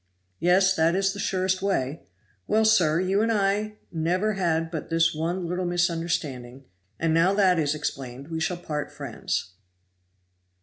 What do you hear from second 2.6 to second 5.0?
sir, you and I never had but